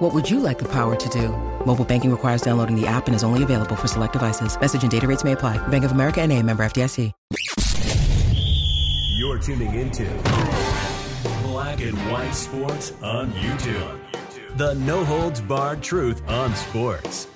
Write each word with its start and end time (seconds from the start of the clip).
What 0.00 0.14
would 0.14 0.30
you 0.30 0.40
like 0.40 0.58
the 0.58 0.68
power 0.68 0.96
to 0.96 1.08
do? 1.10 1.28
Mobile 1.66 1.84
banking 1.84 2.10
requires 2.10 2.40
downloading 2.40 2.74
the 2.74 2.86
app 2.86 3.06
and 3.06 3.14
is 3.14 3.22
only 3.22 3.42
available 3.42 3.76
for 3.76 3.86
select 3.86 4.14
devices. 4.14 4.58
Message 4.58 4.80
and 4.80 4.90
data 4.90 5.06
rates 5.06 5.24
may 5.24 5.32
apply. 5.32 5.58
Bank 5.68 5.84
of 5.84 5.92
America 5.92 6.22
and 6.22 6.32
a 6.32 6.42
member 6.42 6.62
FDIC. 6.62 7.12
You're 9.18 9.38
tuning 9.38 9.74
into 9.74 10.06
Black 11.42 11.82
and 11.82 11.98
White 12.10 12.32
Sports 12.32 12.94
on 13.02 13.30
YouTube. 13.32 13.98
The 14.56 14.72
no 14.76 15.04
holds 15.04 15.42
barred 15.42 15.82
truth 15.82 16.26
on 16.30 16.54
sports. 16.54 17.28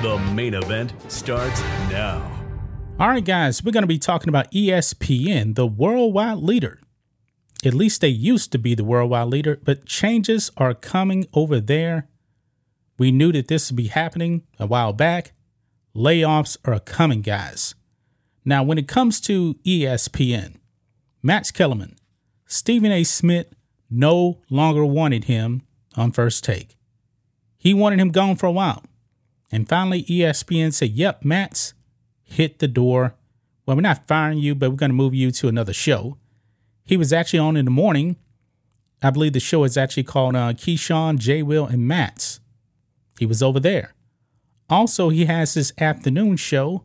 The 0.00 0.16
main 0.32 0.54
event 0.54 0.94
starts 1.08 1.60
now. 1.90 2.32
All 2.98 3.08
right, 3.08 3.22
guys, 3.22 3.62
we're 3.62 3.72
going 3.72 3.82
to 3.82 3.86
be 3.86 3.98
talking 3.98 4.30
about 4.30 4.50
ESPN, 4.52 5.54
the 5.54 5.66
worldwide 5.66 6.38
leader. 6.38 6.80
At 7.66 7.74
least 7.74 8.00
they 8.00 8.08
used 8.08 8.52
to 8.52 8.58
be 8.58 8.76
the 8.76 8.84
worldwide 8.84 9.26
leader, 9.26 9.58
but 9.64 9.86
changes 9.86 10.52
are 10.56 10.72
coming 10.72 11.26
over 11.34 11.58
there. 11.58 12.06
We 12.96 13.10
knew 13.10 13.32
that 13.32 13.48
this 13.48 13.68
would 13.68 13.76
be 13.76 13.88
happening 13.88 14.44
a 14.60 14.68
while 14.68 14.92
back. 14.92 15.32
Layoffs 15.92 16.56
are 16.64 16.78
coming, 16.78 17.22
guys. 17.22 17.74
Now, 18.44 18.62
when 18.62 18.78
it 18.78 18.86
comes 18.86 19.20
to 19.22 19.54
ESPN, 19.64 20.58
Max 21.24 21.50
Kellerman, 21.50 21.96
Stephen 22.46 22.92
A. 22.92 23.02
Smith 23.02 23.48
no 23.90 24.38
longer 24.48 24.86
wanted 24.86 25.24
him 25.24 25.62
on 25.96 26.12
first 26.12 26.44
take. 26.44 26.76
He 27.58 27.74
wanted 27.74 27.98
him 27.98 28.12
gone 28.12 28.36
for 28.36 28.46
a 28.46 28.52
while. 28.52 28.84
And 29.50 29.68
finally, 29.68 30.04
ESPN 30.04 30.72
said, 30.72 30.90
Yep, 30.90 31.24
Max, 31.24 31.74
hit 32.22 32.60
the 32.60 32.68
door. 32.68 33.16
Well, 33.64 33.76
we're 33.76 33.80
not 33.80 34.06
firing 34.06 34.38
you, 34.38 34.54
but 34.54 34.70
we're 34.70 34.76
going 34.76 34.90
to 34.90 34.94
move 34.94 35.14
you 35.14 35.32
to 35.32 35.48
another 35.48 35.72
show. 35.72 36.16
He 36.86 36.96
was 36.96 37.12
actually 37.12 37.40
on 37.40 37.56
in 37.56 37.64
the 37.64 37.70
morning. 37.70 38.16
I 39.02 39.10
believe 39.10 39.34
the 39.34 39.40
show 39.40 39.64
is 39.64 39.76
actually 39.76 40.04
called 40.04 40.36
uh, 40.36 40.52
Keyshawn, 40.52 41.18
J. 41.18 41.42
Will, 41.42 41.66
and 41.66 41.86
Max. 41.86 42.40
He 43.18 43.26
was 43.26 43.42
over 43.42 43.60
there. 43.60 43.94
Also, 44.70 45.10
he 45.10 45.26
has 45.26 45.54
his 45.54 45.72
afternoon 45.78 46.36
show. 46.36 46.84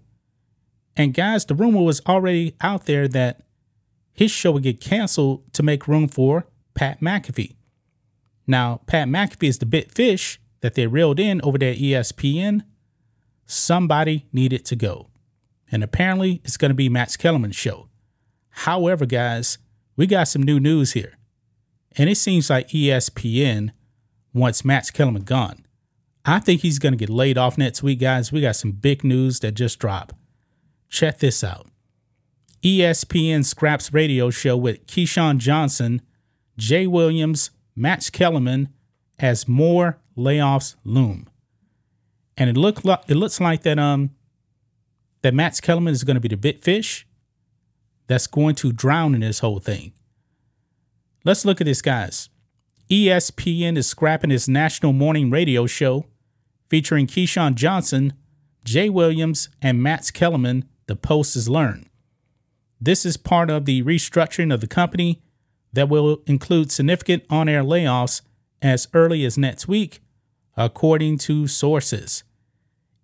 And 0.97 1.13
guys, 1.13 1.45
the 1.45 1.55
rumor 1.55 1.83
was 1.83 2.01
already 2.05 2.55
out 2.61 2.85
there 2.85 3.07
that 3.07 3.41
his 4.11 4.31
show 4.31 4.51
would 4.51 4.63
get 4.63 4.81
canceled 4.81 5.51
to 5.53 5.63
make 5.63 5.87
room 5.87 6.07
for 6.07 6.47
Pat 6.73 6.99
McAfee. 6.99 7.55
Now, 8.45 8.81
Pat 8.87 9.07
McAfee 9.07 9.47
is 9.47 9.59
the 9.59 9.65
bit 9.65 9.91
fish 9.91 10.39
that 10.61 10.75
they 10.75 10.87
reeled 10.87 11.19
in 11.19 11.41
over 11.43 11.57
there 11.57 11.73
ESPN. 11.73 12.63
Somebody 13.45 14.25
needed 14.33 14.65
to 14.65 14.75
go. 14.75 15.07
And 15.71 15.83
apparently, 15.83 16.41
it's 16.43 16.57
going 16.57 16.69
to 16.69 16.75
be 16.75 16.89
Max 16.89 17.15
Kellerman's 17.15 17.55
show. 17.55 17.87
However, 18.49 19.05
guys, 19.05 19.57
we 20.01 20.07
got 20.07 20.27
some 20.27 20.41
new 20.41 20.59
news 20.59 20.93
here. 20.93 21.15
And 21.95 22.09
it 22.09 22.15
seems 22.15 22.49
like 22.49 22.69
ESPN 22.69 23.69
wants 24.33 24.65
Max 24.65 24.89
Kellerman 24.89 25.21
gone. 25.21 25.63
I 26.25 26.39
think 26.39 26.61
he's 26.61 26.79
going 26.79 26.93
to 26.93 26.97
get 26.97 27.11
laid 27.11 27.37
off 27.37 27.55
next 27.55 27.83
week, 27.83 27.99
guys. 27.99 28.31
We 28.31 28.41
got 28.41 28.55
some 28.55 28.71
big 28.71 29.03
news 29.03 29.41
that 29.41 29.51
just 29.51 29.77
dropped. 29.77 30.15
Check 30.89 31.19
this 31.19 31.43
out 31.43 31.67
ESPN 32.63 33.45
scraps 33.45 33.93
radio 33.93 34.31
show 34.31 34.57
with 34.57 34.87
Keyshawn 34.87 35.37
Johnson, 35.37 36.01
Jay 36.57 36.87
Williams, 36.87 37.51
Max 37.75 38.09
Kellerman 38.09 38.69
as 39.19 39.47
more 39.47 39.99
layoffs 40.17 40.77
loom. 40.83 41.29
And 42.35 42.49
it 42.49 42.57
look 42.57 42.83
like 42.83 43.01
it 43.07 43.17
looks 43.17 43.39
like 43.39 43.61
that 43.61 43.77
um 43.77 44.09
that 45.21 45.35
Max 45.35 45.61
Kellerman 45.61 45.93
is 45.93 46.03
going 46.03 46.15
to 46.15 46.21
be 46.21 46.27
the 46.27 46.37
bit 46.37 46.59
fish 46.59 47.05
that's 48.11 48.27
going 48.27 48.55
to 48.55 48.71
drown 48.71 49.15
in 49.15 49.21
this 49.21 49.39
whole 49.39 49.59
thing. 49.59 49.93
Let's 51.23 51.45
look 51.45 51.61
at 51.61 51.65
this, 51.65 51.81
guys. 51.81 52.29
ESPN 52.89 53.77
is 53.77 53.87
scrapping 53.87 54.31
its 54.31 54.47
national 54.47 54.91
morning 54.91 55.29
radio 55.29 55.65
show 55.65 56.05
featuring 56.69 57.07
Keyshawn 57.07 57.55
Johnson, 57.55 58.13
Jay 58.65 58.89
Williams, 58.89 59.49
and 59.61 59.81
Max 59.81 60.11
Kellerman, 60.11 60.65
the 60.87 60.95
Post 60.95 61.35
has 61.35 61.47
learned. 61.47 61.85
This 62.81 63.05
is 63.05 63.15
part 63.15 63.49
of 63.49 63.65
the 63.65 63.83
restructuring 63.83 64.53
of 64.53 64.59
the 64.59 64.67
company 64.67 65.21
that 65.71 65.87
will 65.87 66.21
include 66.25 66.71
significant 66.71 67.23
on 67.29 67.47
air 67.47 67.63
layoffs 67.63 68.21
as 68.61 68.87
early 68.93 69.23
as 69.23 69.37
next 69.37 69.67
week, 69.67 70.01
according 70.57 71.17
to 71.19 71.47
sources. 71.47 72.23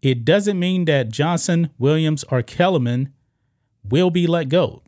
It 0.01 0.25
doesn't 0.25 0.59
mean 0.59 0.85
that 0.85 1.09
Johnson, 1.09 1.69
Williams, 1.77 2.25
or 2.25 2.41
Kellerman 2.41 3.13
will 3.83 4.09
be 4.09 4.27
let 4.27 4.49
go, 4.49 4.81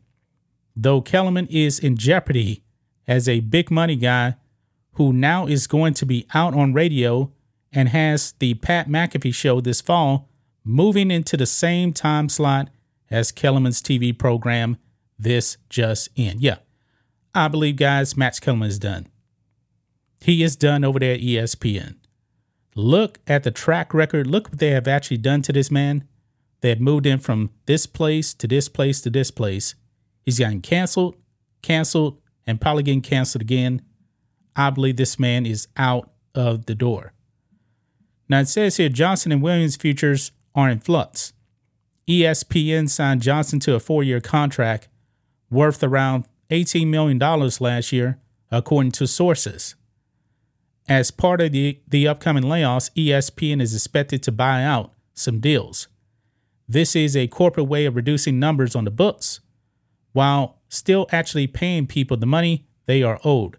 though 0.76 1.00
Kellerman 1.00 1.46
is 1.50 1.78
in 1.78 1.96
jeopardy 1.96 2.62
as 3.06 3.28
a 3.28 3.40
big 3.40 3.70
money 3.70 3.96
guy 3.96 4.36
who 4.94 5.12
now 5.12 5.46
is 5.46 5.66
going 5.66 5.94
to 5.94 6.06
be 6.06 6.26
out 6.34 6.54
on 6.54 6.72
radio 6.72 7.32
and 7.72 7.88
has 7.88 8.32
the 8.38 8.54
Pat 8.54 8.88
McAfee 8.88 9.34
show 9.34 9.60
this 9.60 9.80
fall 9.80 10.28
moving 10.64 11.10
into 11.10 11.36
the 11.36 11.46
same 11.46 11.92
time 11.92 12.28
slot 12.28 12.68
as 13.10 13.32
Kellerman's 13.32 13.82
TV 13.82 14.16
program 14.16 14.76
This 15.18 15.56
Just 15.68 16.08
In. 16.16 16.40
Yeah, 16.40 16.56
I 17.34 17.48
believe, 17.48 17.76
guys, 17.76 18.16
Max 18.16 18.40
Kellerman 18.40 18.68
is 18.68 18.78
done. 18.78 19.06
He 20.20 20.42
is 20.42 20.56
done 20.56 20.84
over 20.84 20.98
there 20.98 21.14
at 21.14 21.20
ESPN. 21.20 21.96
Look 22.74 23.18
at 23.26 23.42
the 23.42 23.50
track 23.50 23.92
record. 23.94 24.26
Look 24.26 24.50
what 24.50 24.58
they 24.58 24.70
have 24.70 24.86
actually 24.86 25.16
done 25.16 25.42
to 25.42 25.52
this 25.52 25.70
man. 25.70 26.06
They 26.60 26.68
have 26.68 26.80
moved 26.80 27.06
him 27.06 27.18
from 27.18 27.50
this 27.66 27.86
place 27.86 28.34
to 28.34 28.46
this 28.46 28.68
place 28.68 29.00
to 29.02 29.10
this 29.10 29.30
place. 29.30 29.74
He's 30.22 30.38
gotten 30.38 30.60
canceled, 30.60 31.16
canceled, 31.62 32.20
and 32.46 32.60
probably 32.60 32.82
getting 32.82 33.02
canceled 33.02 33.42
again. 33.42 33.82
I 34.56 34.70
believe 34.70 34.96
this 34.96 35.18
man 35.18 35.46
is 35.46 35.68
out 35.76 36.10
of 36.34 36.66
the 36.66 36.74
door. 36.74 37.12
Now 38.28 38.40
it 38.40 38.48
says 38.48 38.76
here 38.76 38.88
Johnson 38.88 39.32
and 39.32 39.42
Williams 39.42 39.76
futures 39.76 40.32
are 40.54 40.68
in 40.68 40.80
flux. 40.80 41.32
ESPN 42.08 42.88
signed 42.88 43.22
Johnson 43.22 43.60
to 43.60 43.74
a 43.74 43.80
four 43.80 44.02
year 44.02 44.20
contract 44.20 44.88
worth 45.50 45.82
around 45.82 46.24
$18 46.50 46.88
million 46.88 47.18
last 47.18 47.92
year, 47.92 48.18
according 48.50 48.92
to 48.92 49.06
sources. 49.06 49.74
As 50.88 51.10
part 51.12 51.40
of 51.40 51.52
the, 51.52 51.80
the 51.86 52.08
upcoming 52.08 52.42
layoffs, 52.42 52.90
ESPN 52.96 53.62
is 53.62 53.74
expected 53.74 54.22
to 54.24 54.32
buy 54.32 54.64
out 54.64 54.92
some 55.14 55.38
deals. 55.38 55.86
This 56.68 56.96
is 56.96 57.16
a 57.16 57.28
corporate 57.28 57.68
way 57.68 57.84
of 57.84 57.94
reducing 57.94 58.40
numbers 58.40 58.74
on 58.74 58.84
the 58.84 58.90
books 58.90 59.40
while 60.12 60.58
still 60.68 61.06
actually 61.12 61.46
paying 61.46 61.86
people 61.86 62.16
the 62.16 62.26
money 62.26 62.66
they 62.86 63.02
are 63.02 63.20
owed. 63.24 63.56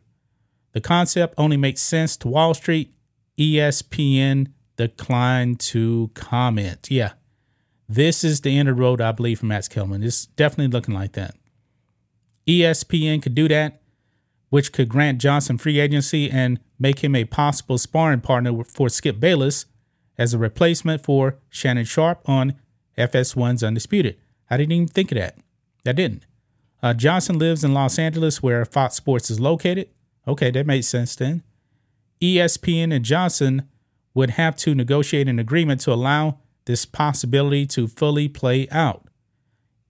The 0.73 0.81
concept 0.81 1.35
only 1.38 1.57
makes 1.57 1.81
sense 1.81 2.16
to 2.17 2.28
Wall 2.28 2.53
Street. 2.53 2.94
ESPN 3.38 4.51
declined 4.78 5.59
to 5.59 6.11
comment. 6.13 6.90
Yeah, 6.90 7.13
this 7.88 8.23
is 8.23 8.41
the 8.41 8.57
end 8.57 8.69
of 8.69 8.78
the 8.78 8.81
road, 8.81 9.01
I 9.01 9.11
believe, 9.11 9.40
for 9.40 9.45
Max 9.45 9.67
Kellerman. 9.67 10.03
It's 10.03 10.25
definitely 10.25 10.72
looking 10.72 10.94
like 10.94 11.13
that. 11.13 11.35
ESPN 12.47 13.22
could 13.22 13.35
do 13.35 13.47
that, 13.47 13.81
which 14.50 14.72
could 14.72 14.90
grant 14.90 15.22
Johnson 15.22 15.57
free 15.57 15.79
agency 15.79 16.29
and 16.29 16.59
make 16.79 17.00
him 17.00 17.16
a 17.16 17.25
possible 17.25 17.78
sparring 17.78 18.22
partner 18.22 18.63
for 18.63 18.90
Skip 18.90 19.19
Bayless 19.19 19.66
as 20.17 20.34
a 20.34 20.38
replacement 20.38 21.03
for 21.03 21.38
Shannon 21.50 21.85
Sharpe 21.85 22.28
on 22.28 22.56
FS1's 22.97 23.63
Undisputed. 23.63 24.17
I 24.50 24.57
didn't 24.57 24.73
even 24.73 24.88
think 24.88 25.11
of 25.11 25.17
that. 25.17 25.38
I 25.85 25.94
didn't. 25.94 26.25
Uh, 26.84 26.94
Johnson 26.94 27.38
lives 27.38 27.64
in 27.64 27.73
Los 27.73 28.00
Angeles, 28.00 28.41
where 28.41 28.66
Fox 28.66 28.96
Sports 28.96 29.29
is 29.29 29.40
located. 29.40 29.90
Okay, 30.28 30.52
that 30.52 30.66
makes 30.66 30.88
sense 30.88 31.16
then. 31.16 31.44
ESPN 32.22 32.94
and 32.94 33.05
Johnson 33.05 33.67
would 34.14 34.32
have 34.32 34.55
to 34.58 34.76
negotiate 34.76 35.28
an 35.28 35.40
agreement 35.40 35.82
to 35.82 35.94
allow 35.94 36.40
this 36.66 36.85
possibility 36.85 37.66
to 37.66 37.88
fully 37.88 38.28
play 38.28 38.67
out. 38.70 39.08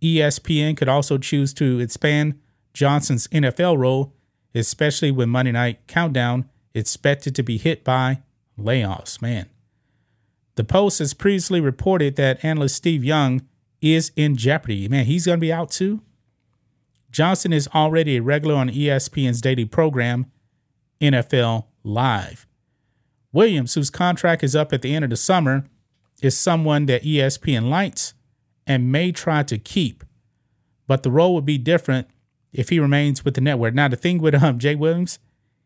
ESPN 0.01 0.75
could 0.75 0.89
also 0.89 1.17
choose 1.17 1.53
to 1.53 1.79
expand 1.79 2.39
Johnson's 2.73 3.27
NFL 3.27 3.77
role, 3.77 4.13
especially 4.55 5.11
when 5.11 5.29
Monday 5.29 5.51
Night 5.51 5.85
Countdown 5.87 6.49
expected 6.73 7.35
to 7.35 7.43
be 7.43 7.57
hit 7.57 7.83
by 7.83 8.21
layoffs. 8.57 9.21
Man. 9.21 9.47
The 10.55 10.63
Post 10.63 10.99
has 10.99 11.13
previously 11.13 11.61
reported 11.61 12.15
that 12.15 12.43
analyst 12.43 12.75
Steve 12.75 13.03
Young 13.03 13.41
is 13.81 14.11
in 14.15 14.35
jeopardy. 14.35 14.87
Man, 14.87 15.05
he's 15.05 15.25
going 15.25 15.37
to 15.37 15.41
be 15.41 15.53
out 15.53 15.71
too. 15.71 16.01
Johnson 17.11 17.53
is 17.53 17.67
already 17.75 18.17
a 18.17 18.21
regular 18.21 18.55
on 18.55 18.69
ESPN's 18.69 19.41
daily 19.41 19.65
program, 19.65 20.31
NFL 20.99 21.65
Live. 21.83 22.47
Williams, 23.33 23.73
whose 23.75 23.89
contract 23.89 24.43
is 24.43 24.55
up 24.55 24.73
at 24.73 24.81
the 24.81 24.93
end 24.95 25.03
of 25.03 25.09
the 25.09 25.17
summer, 25.17 25.65
is 26.21 26.37
someone 26.37 26.85
that 26.87 27.03
ESPN 27.03 27.69
likes 27.69 28.13
and 28.67 28.91
may 28.91 29.11
try 29.11 29.43
to 29.43 29.57
keep. 29.57 30.03
but 30.87 31.03
the 31.03 31.11
role 31.11 31.33
would 31.33 31.45
be 31.45 31.57
different 31.57 32.07
if 32.51 32.67
he 32.67 32.77
remains 32.79 33.23
with 33.23 33.33
the 33.35 33.39
network. 33.41 33.73
Now, 33.73 33.87
the 33.87 33.95
thing 33.95 34.19
with 34.19 34.35
um, 34.35 34.59
Jay 34.59 34.75
Williams, 34.75 35.19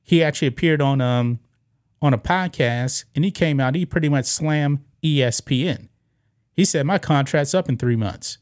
he 0.03 0.23
actually 0.23 0.49
appeared 0.49 0.81
on 0.81 1.01
um 1.01 1.39
on 1.99 2.13
a 2.13 2.17
podcast 2.19 3.05
and 3.15 3.25
he 3.25 3.31
came 3.31 3.59
out. 3.59 3.73
He 3.73 3.85
pretty 3.87 4.07
much 4.09 4.25
slammed 4.25 4.79
ESPN. 5.03 5.87
He 6.53 6.63
said 6.63 6.85
my 6.85 6.99
contract's 6.99 7.55
up 7.55 7.67
in 7.69 7.77
three 7.77 7.95
months, 7.95 8.37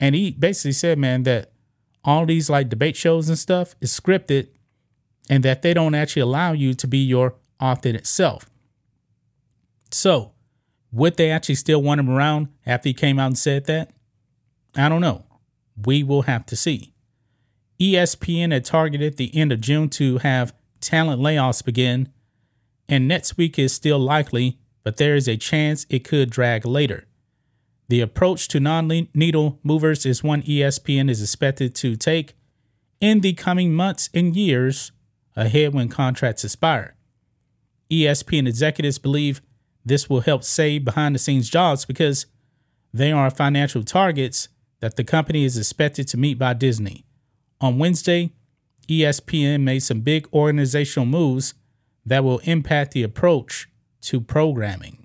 and 0.00 0.14
he 0.14 0.30
basically 0.30 0.72
said, 0.72 0.98
man, 0.98 1.24
that 1.24 1.52
all 2.04 2.26
these 2.26 2.50
like 2.50 2.68
debate 2.68 2.96
shows 2.96 3.28
and 3.28 3.38
stuff 3.38 3.74
is 3.80 3.98
scripted, 3.98 4.48
and 5.28 5.42
that 5.42 5.62
they 5.62 5.72
don't 5.74 5.94
actually 5.94 6.22
allow 6.22 6.52
you 6.52 6.74
to 6.74 6.86
be 6.86 6.98
your 6.98 7.34
authentic 7.60 8.06
self. 8.06 8.50
So, 9.90 10.32
would 10.92 11.16
they 11.16 11.30
actually 11.30 11.54
still 11.54 11.82
want 11.82 12.00
him 12.00 12.10
around 12.10 12.48
after 12.66 12.88
he 12.88 12.94
came 12.94 13.18
out 13.18 13.28
and 13.28 13.38
said 13.38 13.66
that? 13.66 13.92
I 14.76 14.88
don't 14.88 15.00
know. 15.00 15.24
We 15.84 16.02
will 16.02 16.22
have 16.22 16.46
to 16.46 16.56
see. 16.56 16.92
ESPN 17.80 18.52
had 18.52 18.64
targeted 18.64 19.16
the 19.16 19.34
end 19.36 19.50
of 19.50 19.60
June 19.60 19.88
to 19.90 20.18
have 20.18 20.54
talent 20.80 21.20
layoffs 21.20 21.64
begin, 21.64 22.08
and 22.88 23.08
next 23.08 23.36
week 23.36 23.58
is 23.58 23.72
still 23.72 23.98
likely, 23.98 24.58
but 24.82 24.98
there 24.98 25.16
is 25.16 25.26
a 25.26 25.36
chance 25.36 25.86
it 25.88 26.04
could 26.04 26.30
drag 26.30 26.64
later. 26.66 27.06
The 27.88 28.00
approach 28.00 28.48
to 28.48 28.60
non 28.60 28.88
needle 29.14 29.58
movers 29.62 30.06
is 30.06 30.22
one 30.22 30.42
ESPN 30.42 31.10
is 31.10 31.20
expected 31.20 31.74
to 31.76 31.96
take 31.96 32.34
in 33.00 33.20
the 33.20 33.34
coming 33.34 33.74
months 33.74 34.08
and 34.14 34.34
years 34.34 34.92
ahead 35.36 35.74
when 35.74 35.88
contracts 35.88 36.44
expire. 36.44 36.96
ESPN 37.90 38.48
executives 38.48 38.98
believe 38.98 39.42
this 39.84 40.08
will 40.08 40.20
help 40.20 40.44
save 40.44 40.84
behind 40.84 41.14
the 41.14 41.18
scenes 41.18 41.50
jobs 41.50 41.84
because 41.84 42.26
they 42.92 43.12
are 43.12 43.30
financial 43.30 43.84
targets 43.84 44.48
that 44.80 44.96
the 44.96 45.04
company 45.04 45.44
is 45.44 45.58
expected 45.58 46.08
to 46.08 46.16
meet 46.16 46.38
by 46.38 46.54
Disney. 46.54 47.04
On 47.60 47.78
Wednesday, 47.78 48.32
ESPN 48.88 49.62
made 49.62 49.80
some 49.80 50.00
big 50.00 50.26
organizational 50.32 51.06
moves 51.06 51.54
that 52.06 52.24
will 52.24 52.38
impact 52.40 52.92
the 52.92 53.02
approach 53.02 53.68
to 54.02 54.20
programming. 54.20 55.03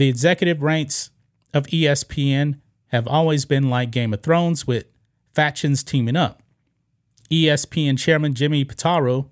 The 0.00 0.08
executive 0.08 0.62
ranks 0.62 1.10
of 1.52 1.66
ESPN 1.66 2.58
have 2.86 3.06
always 3.06 3.44
been 3.44 3.68
like 3.68 3.90
Game 3.90 4.14
of 4.14 4.22
Thrones 4.22 4.66
with 4.66 4.86
factions 5.34 5.82
teaming 5.82 6.16
up. 6.16 6.42
ESPN 7.30 7.98
chairman 7.98 8.32
Jimmy 8.32 8.64
Pitaro 8.64 9.28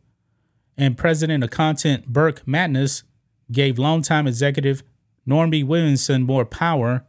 and 0.76 0.98
president 0.98 1.42
of 1.42 1.50
content 1.50 2.08
Burke 2.08 2.46
Magnus 2.46 3.02
gave 3.50 3.78
longtime 3.78 4.26
executive 4.26 4.82
Norby 5.26 5.64
Williamson 5.64 6.24
more 6.24 6.44
power 6.44 7.06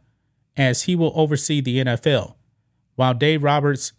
as 0.56 0.84
he 0.84 0.96
will 0.96 1.12
oversee 1.14 1.60
the 1.60 1.84
NFL, 1.84 2.36
while 2.94 3.12
Dave 3.12 3.42
Roberts 3.42 3.92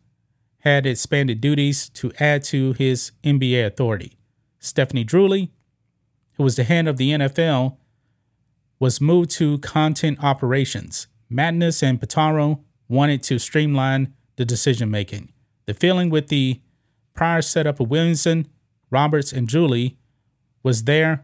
had 0.62 0.88
expanded 0.88 1.40
duties 1.40 1.88
to 1.90 2.12
add 2.20 2.44
to 2.46 2.74
his 2.74 3.12
NBA 3.24 3.68
authority. 3.68 4.18
Stephanie 4.58 5.06
Druley, 5.06 5.52
who 6.38 6.44
was 6.44 6.56
the 6.56 6.64
head 6.64 6.88
of 6.88 6.98
the 6.98 7.12
NFL, 7.12 7.78
was 8.82 9.00
moved 9.00 9.30
to 9.30 9.60
content 9.60 10.18
operations. 10.24 11.06
Magnus 11.30 11.84
and 11.84 12.02
Pitaro 12.02 12.64
wanted 12.90 13.22
to 13.22 13.38
streamline 13.38 14.12
the 14.38 14.44
decision 14.44 14.90
making. 14.90 15.32
The 15.68 15.76
feeling 15.76 16.10
with 16.10 16.30
the 16.30 16.60
prior 17.14 17.44
setup 17.44 17.80
of 17.80 17.92
Williamson, 17.92 18.48
Roberts, 18.90 19.32
and 19.32 19.48
Druley 19.48 19.98
was 20.64 20.86
there 20.86 21.24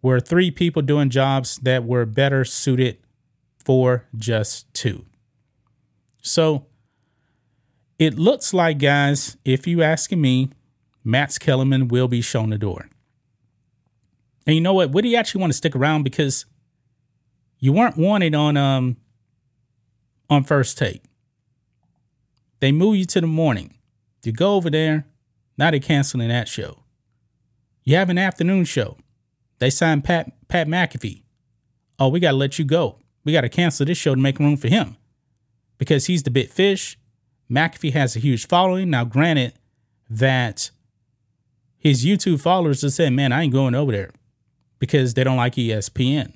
were 0.00 0.18
three 0.18 0.50
people 0.50 0.80
doing 0.80 1.10
jobs 1.10 1.58
that 1.58 1.84
were 1.84 2.06
better 2.06 2.42
suited 2.42 2.96
for 3.62 4.06
just 4.16 4.72
two. 4.72 5.04
So 6.22 6.64
it 7.98 8.18
looks 8.18 8.54
like, 8.54 8.78
guys, 8.78 9.36
if 9.44 9.66
you 9.66 9.82
asking 9.82 10.22
me, 10.22 10.48
Max 11.04 11.36
Kellerman 11.36 11.88
will 11.88 12.08
be 12.08 12.22
shown 12.22 12.48
the 12.48 12.56
door. 12.56 12.88
And 14.46 14.54
you 14.54 14.62
know 14.62 14.72
what? 14.72 14.90
Would 14.92 15.04
he 15.04 15.14
actually 15.14 15.42
want 15.42 15.52
to 15.52 15.56
stick 15.56 15.76
around 15.76 16.02
because 16.02 16.46
you 17.58 17.72
weren't 17.72 17.96
wanted 17.96 18.34
on 18.34 18.56
um 18.56 18.96
on 20.30 20.44
first 20.44 20.78
take. 20.78 21.02
They 22.60 22.72
move 22.72 22.96
you 22.96 23.04
to 23.06 23.20
the 23.20 23.26
morning. 23.26 23.74
You 24.24 24.32
go 24.32 24.54
over 24.54 24.68
there. 24.68 25.06
Now 25.56 25.70
they're 25.70 25.80
canceling 25.80 26.28
that 26.28 26.48
show. 26.48 26.82
You 27.84 27.96
have 27.96 28.10
an 28.10 28.18
afternoon 28.18 28.64
show. 28.64 28.98
They 29.58 29.70
signed 29.70 30.04
Pat 30.04 30.30
Pat 30.48 30.66
McAfee. 30.66 31.22
Oh, 31.98 32.08
we 32.08 32.20
gotta 32.20 32.36
let 32.36 32.58
you 32.58 32.64
go. 32.64 32.98
We 33.24 33.32
gotta 33.32 33.48
cancel 33.48 33.86
this 33.86 33.98
show 33.98 34.14
to 34.14 34.20
make 34.20 34.38
room 34.38 34.56
for 34.56 34.68
him. 34.68 34.96
Because 35.78 36.06
he's 36.06 36.24
the 36.24 36.30
big 36.30 36.50
fish 36.50 36.98
McAfee 37.50 37.92
has 37.92 38.14
a 38.16 38.20
huge 38.20 38.46
following. 38.46 38.90
Now, 38.90 39.04
granted 39.04 39.54
that 40.10 40.70
his 41.76 42.04
YouTube 42.04 42.40
followers 42.40 42.82
have 42.82 42.92
said, 42.92 43.12
man, 43.12 43.32
I 43.32 43.42
ain't 43.42 43.52
going 43.52 43.74
over 43.74 43.92
there 43.92 44.10
because 44.78 45.14
they 45.14 45.24
don't 45.24 45.36
like 45.36 45.54
ESPN. 45.54 46.32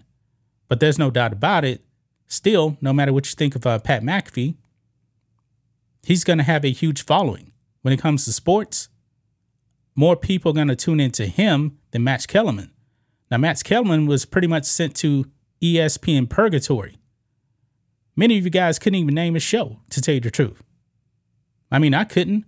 But 0.73 0.81
there's 0.81 0.99
no 0.99 1.11
doubt 1.11 1.35
about 1.35 1.67
it. 1.67 1.85
Still, 2.29 2.79
no 2.81 2.95
matter 2.95 3.13
what 3.13 3.27
you 3.27 3.37
think 3.37 3.55
of 3.55 3.67
uh, 3.67 3.79
Pat 3.79 4.03
McAfee, 4.03 4.55
he's 6.03 6.25
going 6.25 6.39
to 6.39 6.45
have 6.45 6.65
a 6.65 6.71
huge 6.71 7.05
following. 7.05 7.53
When 7.83 7.93
it 7.93 8.01
comes 8.01 8.25
to 8.25 8.33
sports, 8.33 8.89
more 9.95 10.17
people 10.17 10.51
are 10.51 10.55
going 10.55 10.69
to 10.69 10.75
tune 10.75 10.99
into 10.99 11.27
him 11.27 11.77
than 11.91 12.05
Max 12.05 12.25
Kellerman. 12.25 12.73
Now, 13.31 13.37
Max 13.37 13.63
Kellerman 13.63 14.07
was 14.07 14.25
pretty 14.25 14.47
much 14.47 14.65
sent 14.65 14.97
to 14.97 15.27
ESPN 15.61 16.31
purgatory. 16.31 16.97
Many 18.17 18.39
of 18.39 18.45
you 18.45 18.51
guys 18.51 18.79
couldn't 18.79 18.99
even 18.99 19.15
name 19.15 19.37
a 19.37 19.41
show, 19.41 19.81
to 19.91 20.01
tell 20.01 20.15
you 20.15 20.23
the 20.23 20.31
truth. 20.31 20.63
I 21.71 21.81
mean, 21.81 21.93
I 21.93 22.05
couldn't. 22.05 22.47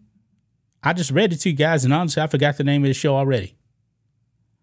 I 0.82 0.94
just 0.94 1.10
read 1.10 1.34
it 1.34 1.40
to 1.40 1.50
you 1.50 1.56
guys, 1.56 1.84
and 1.84 1.92
honestly, 1.92 2.22
I 2.22 2.26
forgot 2.26 2.56
the 2.56 2.64
name 2.64 2.84
of 2.84 2.88
the 2.88 2.94
show 2.94 3.16
already. 3.16 3.58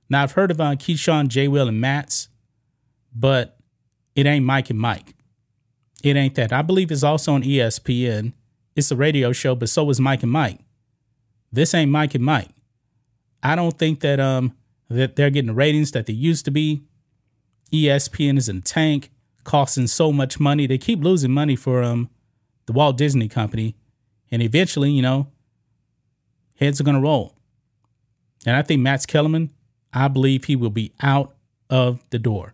Now, 0.10 0.24
I've 0.24 0.32
heard 0.32 0.50
of 0.50 0.60
uh, 0.60 0.72
Keyshawn, 0.72 1.28
J. 1.28 1.48
Will, 1.48 1.68
and 1.68 1.80
Max, 1.80 2.28
but 3.14 3.58
it 4.16 4.26
ain't 4.26 4.46
Mike 4.46 4.70
and 4.70 4.80
Mike. 4.80 5.16
It 6.04 6.16
ain't 6.16 6.36
that. 6.36 6.52
I 6.52 6.62
believe 6.62 6.92
it's 6.92 7.04
also 7.04 7.34
on 7.34 7.44
ESPN. 7.44 8.34
It's 8.76 8.92
a 8.92 8.96
radio 8.96 9.32
show, 9.32 9.56
but 9.56 9.70
so 9.70 9.90
is 9.90 10.00
Mike 10.00 10.24
and 10.24 10.32
Mike. 10.32 10.60
This 11.52 11.74
ain't 11.74 11.92
Mike 11.92 12.16
and 12.16 12.24
Mike. 12.24 12.50
I 13.44 13.56
don't 13.56 13.78
think 13.78 14.00
that 14.02 14.20
um 14.20 14.56
that 14.90 15.16
they're 15.16 15.30
getting 15.30 15.48
the 15.48 15.54
ratings 15.54 15.92
that 15.92 16.06
they 16.06 16.14
used 16.14 16.46
to 16.46 16.52
be. 16.52 16.84
ESPN 17.72 18.38
is 18.38 18.50
in 18.50 18.58
the 18.58 18.62
tank, 18.62 19.10
costing 19.44 19.88
so 19.88 20.12
much 20.12 20.40
money. 20.40 20.68
They 20.68 20.78
keep 20.78 21.04
losing 21.04 21.32
money 21.32 21.56
for 21.56 21.84
um 21.84 22.10
the 22.66 22.74
Walt 22.74 22.98
Disney 22.98 23.28
Company. 23.28 23.76
And 24.32 24.42
eventually, 24.42 24.92
you 24.92 25.02
know, 25.02 25.28
heads 26.56 26.80
are 26.80 26.86
to 26.86 27.00
roll. 27.00 27.36
And 28.46 28.56
I 28.56 28.62
think 28.62 28.82
Max 28.82 29.06
Kellerman, 29.06 29.52
I 29.94 30.08
believe 30.08 30.46
he 30.46 30.56
will 30.56 30.70
be 30.70 30.94
out 31.02 31.36
of 31.70 32.02
the 32.12 32.20
door. 32.20 32.54